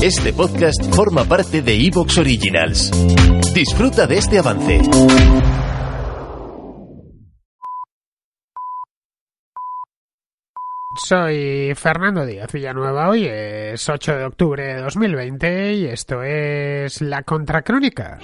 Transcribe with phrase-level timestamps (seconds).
[0.00, 2.88] Este podcast forma parte de Evox Originals.
[3.52, 4.80] Disfruta de este avance.
[11.04, 17.24] Soy Fernando Díaz Villanueva, hoy es 8 de octubre de 2020 y esto es La
[17.24, 18.20] Contracrónica.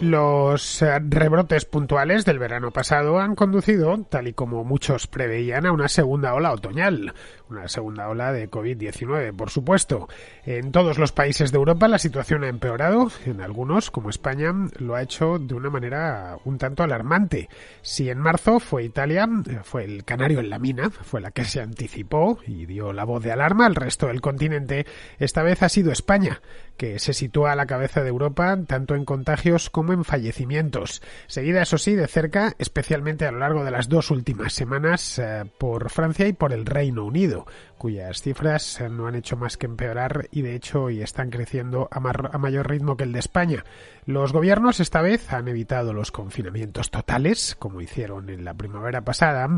[0.00, 5.72] Los eh, rebrotes puntuales del verano pasado han conducido, tal y como muchos preveían, a
[5.72, 7.12] una segunda ola otoñal,
[7.50, 10.08] una segunda ola de COVID-19, por supuesto.
[10.46, 14.94] En todos los países de Europa la situación ha empeorado, en algunos, como España, lo
[14.94, 17.50] ha hecho de una manera un tanto alarmante.
[17.82, 19.28] Si en marzo fue Italia,
[19.64, 23.22] fue el canario en la mina, fue la que se anticipó y dio la voz
[23.22, 24.86] de alarma al resto del continente,
[25.18, 26.40] esta vez ha sido España,
[26.78, 31.02] que se sitúa a la cabeza de Europa tanto en contagios como en fallecimientos.
[31.26, 35.44] Seguida, eso sí, de cerca, especialmente a lo largo de las dos últimas semanas, eh,
[35.58, 37.46] por Francia y por el Reino Unido,
[37.78, 41.98] cuyas cifras eh, no han hecho más que empeorar y de hecho están creciendo a,
[41.98, 43.64] a mayor ritmo que el de España.
[44.06, 49.48] Los gobiernos esta vez han evitado los confinamientos totales, como hicieron en la primavera pasada,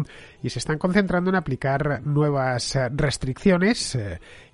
[0.42, 3.98] y se están concentrando en aplicar nuevas eh, restricciones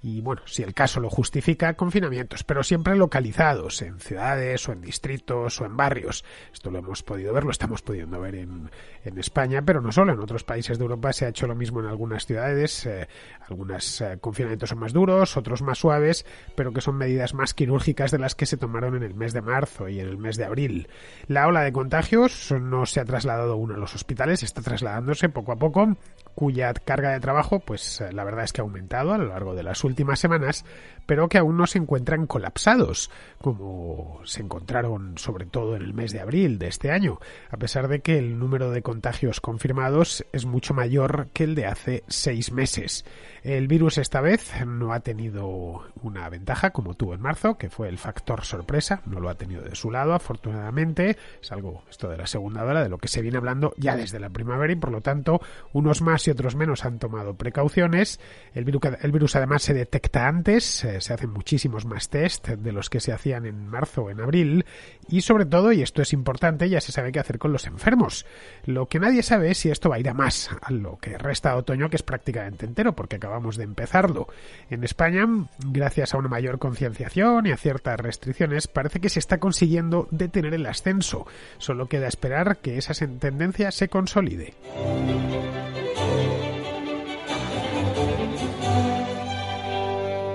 [0.00, 4.80] y, bueno, si el caso lo justifica, confinamientos, pero siempre localizados en ciudades o en
[4.80, 6.24] distritos o barrios.
[6.52, 8.70] Esto lo hemos podido ver, lo estamos pudiendo ver en,
[9.04, 11.80] en España, pero no solo, en otros países de Europa se ha hecho lo mismo
[11.80, 12.86] en algunas ciudades.
[12.86, 13.08] Eh,
[13.48, 18.10] algunos eh, confinamientos son más duros, otros más suaves, pero que son medidas más quirúrgicas
[18.10, 20.44] de las que se tomaron en el mes de marzo y en el mes de
[20.44, 20.88] abril.
[21.26, 25.52] La ola de contagios no se ha trasladado aún a los hospitales, está trasladándose poco
[25.52, 25.96] a poco
[26.38, 29.56] cuya carga de trabajo, pues eh, la verdad es que ha aumentado a lo largo
[29.56, 30.64] de las últimas semanas,
[31.08, 36.12] pero que aún no se encuentran colapsados, como se encontraron sobre todo en el mes
[36.12, 37.18] de abril de este año,
[37.50, 41.64] a pesar de que el número de contagios confirmados es mucho mayor que el de
[41.64, 43.06] hace seis meses.
[43.42, 47.88] El virus esta vez no ha tenido una ventaja como tuvo en marzo, que fue
[47.88, 52.18] el factor sorpresa, no lo ha tenido de su lado, afortunadamente, es algo esto de
[52.18, 54.92] la segunda hora de lo que se viene hablando ya desde la primavera y por
[54.92, 55.40] lo tanto
[55.72, 58.20] unos más y otros menos han tomado precauciones.
[58.52, 63.12] El virus, además se detecta antes, se hacen muchísimos más test de los que se
[63.12, 64.64] hacían en marzo o en abril
[65.08, 68.26] y sobre todo, y esto es importante, ya se sabe qué hacer con los enfermos.
[68.64, 71.16] Lo que nadie sabe es si esto va a ir a más a lo que
[71.16, 74.28] resta otoño, que es prácticamente entero, porque acabamos de empezarlo.
[74.70, 75.26] En España,
[75.58, 80.54] gracias a una mayor concienciación y a ciertas restricciones, parece que se está consiguiendo detener
[80.54, 81.26] el ascenso.
[81.58, 84.54] Solo queda esperar que esa tendencia se consolide.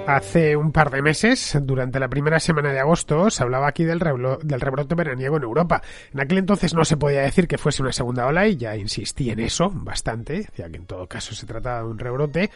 [0.05, 3.99] Hace un par de meses, durante la primera semana de agosto, se hablaba aquí del,
[3.99, 5.81] del, rebrote veraniego en Europa.
[6.13, 9.29] En aquel entonces no se podía decir que fuese una segunda ola y ya insistí
[9.29, 10.39] en eso bastante.
[10.39, 12.51] Decía que en todo caso se trataba de un rebrote,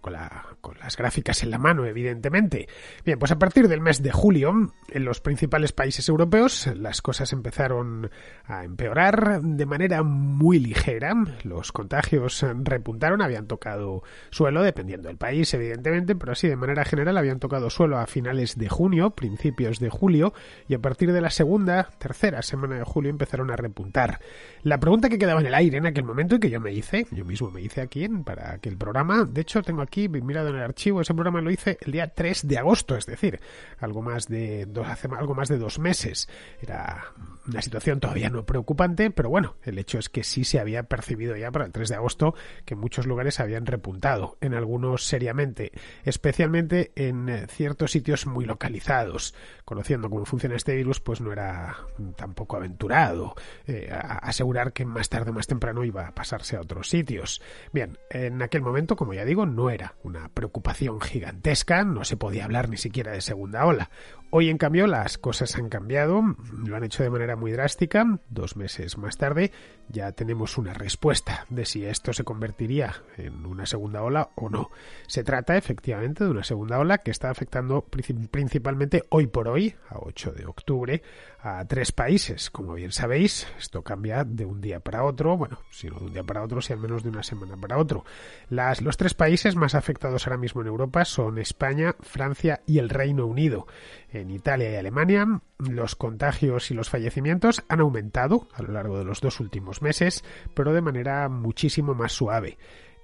[0.00, 2.68] con, la, con las gráficas en la mano, evidentemente.
[3.04, 4.52] Bien, pues a partir del mes de julio,
[4.88, 8.12] en los principales países europeos, las cosas empezaron
[8.44, 11.14] a empeorar de manera muy ligera.
[11.42, 17.16] Los contagios repuntaron, habían tocado suelo, dependiendo del país, evidentemente, pero así de manera general
[17.16, 20.34] habían tocado suelo a finales de junio, principios de julio,
[20.68, 24.20] y a partir de la segunda, tercera semana de julio empezaron a repuntar.
[24.62, 27.06] La pregunta que quedaba en el aire en aquel momento y que yo me hice,
[27.10, 30.56] yo mismo me hice aquí para que el programa, de hecho tengo aquí mirado en
[30.56, 33.40] el archivo, ese programa lo hice el día 3 de agosto, es decir,
[33.78, 36.28] algo más de dos, hace algo más de dos meses.
[36.60, 37.06] Era
[37.48, 41.36] una situación todavía no preocupante, pero bueno, el hecho es que sí se había percibido
[41.36, 42.34] ya para el 3 de agosto
[42.66, 45.72] que en muchos lugares habían repuntado, en algunos seriamente,
[46.04, 49.34] especialmente en eh, ciertos sitios muy localizados.
[49.64, 51.76] Conociendo cómo funciona este virus, pues no era
[52.16, 53.34] tampoco aventurado
[53.66, 57.40] eh, asegurar que más tarde o más temprano iba a pasarse a otros sitios.
[57.72, 62.44] Bien, en aquel momento, como ya digo, no era una preocupación gigantesca, no se podía
[62.44, 63.90] hablar ni siquiera de segunda ola.
[64.34, 66.22] Hoy, en cambio, las cosas han cambiado,
[66.56, 68.18] lo han hecho de manera muy drástica.
[68.30, 69.52] Dos meses más tarde
[69.88, 74.70] ya tenemos una respuesta de si esto se convertiría en una segunda ola o no.
[75.06, 79.98] Se trata efectivamente de una segunda ola que está afectando principalmente hoy por hoy, a
[79.98, 81.02] 8 de octubre,
[81.40, 82.50] a tres países.
[82.50, 86.12] Como bien sabéis, esto cambia de un día para otro, bueno, si no de un
[86.12, 88.04] día para otro, si al menos de una semana para otro.
[88.48, 92.88] Las, los tres países más afectados ahora mismo en Europa son España, Francia y el
[92.88, 93.66] Reino Unido.
[94.10, 95.26] En Italia y Alemania,
[95.58, 100.24] los contagios y los fallecimientos han aumentado a lo largo de los dos últimos meses,
[100.54, 102.58] pero de manera muchísimo más suave.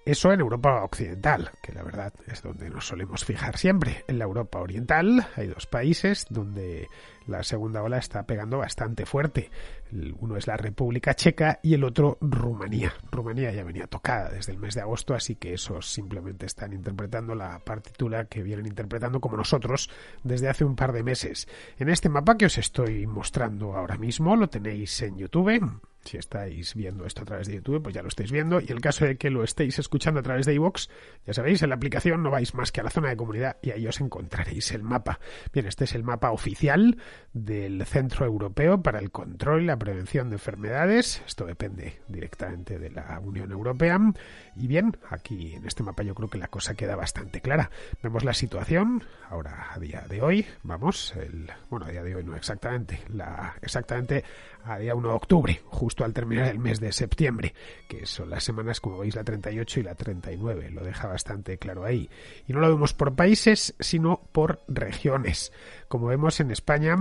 [0.09, 4.07] Eso en Europa Occidental, que la verdad es donde nos solemos fijar siempre.
[4.09, 6.89] En la Europa Oriental hay dos países donde
[7.27, 9.51] la segunda ola está pegando bastante fuerte.
[10.19, 12.95] Uno es la República Checa y el otro Rumanía.
[13.11, 17.35] Rumanía ya venía tocada desde el mes de agosto, así que esos simplemente están interpretando
[17.35, 19.91] la partitura que vienen interpretando como nosotros
[20.25, 21.49] desde hace un par de meses.
[21.79, 26.75] En este mapa que os estoy mostrando ahora mismo lo tenéis en YouTube si estáis
[26.75, 28.61] viendo esto a través de YouTube, pues ya lo estáis viendo.
[28.61, 30.89] Y el caso de que lo estéis escuchando a través de iVoox,
[31.27, 33.71] ya sabéis, en la aplicación no vais más que a la zona de comunidad y
[33.71, 35.21] ahí os encontraréis el mapa.
[35.53, 36.97] Bien, este es el mapa oficial
[37.33, 41.23] del Centro Europeo para el Control y la Prevención de Enfermedades.
[41.27, 43.99] Esto depende directamente de la Unión Europea.
[44.57, 47.71] Y bien, aquí en este mapa yo creo que la cosa queda bastante clara.
[48.03, 50.47] Vemos la situación ahora a día de hoy.
[50.63, 54.25] Vamos, el, bueno, a día de hoy no exactamente, la, exactamente
[54.65, 57.55] a día 1 de octubre, justo al terminar el mes de septiembre,
[57.89, 60.71] que son las semanas, como veis, la 38 y la 39.
[60.71, 62.09] Lo deja bastante claro ahí.
[62.47, 65.53] Y no lo vemos por países, sino por regiones.
[65.89, 66.97] Como vemos en España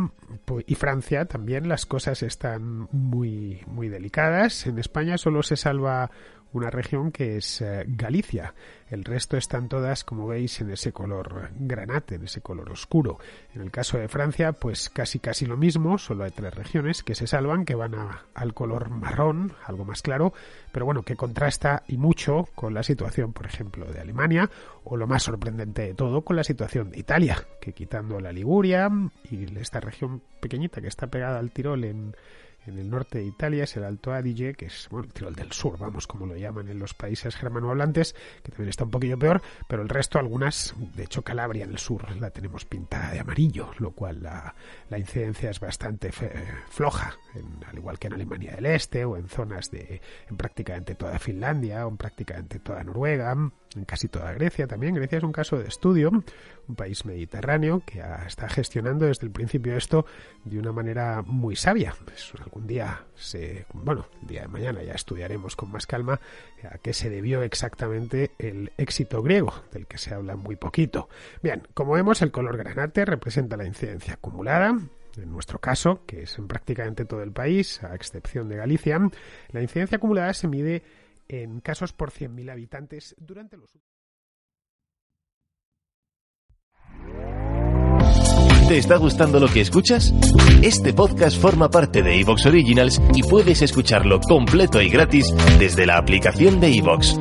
[0.65, 4.67] y Francia también las cosas están muy, muy delicadas.
[4.67, 6.11] En España solo se salva
[6.53, 8.53] una región que es eh, Galicia.
[8.89, 13.19] El resto están todas, como veis, en ese color granate, en ese color oscuro.
[13.53, 17.15] En el caso de Francia, pues casi casi lo mismo, solo hay tres regiones que
[17.15, 17.95] se salvan, que van
[18.33, 20.33] al color marrón, algo más claro,
[20.71, 24.49] pero bueno, que contrasta y mucho con la situación, por ejemplo, de Alemania,
[24.85, 28.89] o lo más sorprendente de todo, con la situación de Italia, que quitando la Liguria
[29.29, 32.15] y esta región pequeñita que está pegada al Tirol en
[32.67, 35.51] en el norte de Italia es el Alto Adige, que es bueno, el Tirol del
[35.51, 39.41] Sur, vamos, como lo llaman en los países germanohablantes, que también está un poquillo peor,
[39.67, 43.71] pero el resto, algunas, de hecho Calabria en el sur la tenemos pintada de amarillo,
[43.79, 44.53] lo cual la,
[44.89, 46.11] la incidencia es bastante
[46.69, 47.17] floja,
[47.67, 51.85] al igual que en Alemania del Este o en zonas de en prácticamente toda Finlandia
[51.85, 53.35] o en prácticamente toda Noruega
[53.75, 54.95] en casi toda Grecia también.
[54.95, 56.11] Grecia es un caso de estudio,
[56.67, 60.05] un país mediterráneo que está gestionando desde el principio esto
[60.45, 61.93] de una manera muy sabia.
[62.05, 66.19] Pues algún día, se, bueno, el día de mañana ya estudiaremos con más calma
[66.69, 71.09] a qué se debió exactamente el éxito griego, del que se habla muy poquito.
[71.41, 74.77] Bien, como vemos, el color granate representa la incidencia acumulada,
[75.17, 78.99] en nuestro caso, que es en prácticamente todo el país, a excepción de Galicia,
[79.51, 80.83] la incidencia acumulada se mide
[81.27, 83.77] en casos por 100.000 habitantes durante los
[88.67, 90.13] ¿Te está gustando lo que escuchas?
[90.61, 95.97] Este podcast forma parte de Evox Originals y puedes escucharlo completo y gratis desde la
[95.97, 97.17] aplicación de Evox.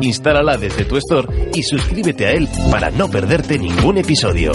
[0.00, 4.50] Instálala desde tu store y suscríbete a él para no perderte ningún episodio.